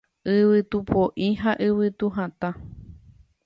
[0.35, 2.51] Yvytu po'i ha yvytu hatã